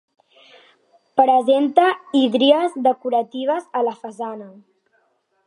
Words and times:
Presenta 1.21 1.85
hídries 2.21 2.73
decoratives 2.89 3.69
a 3.81 3.85
la 3.91 3.95
façana. 4.03 4.51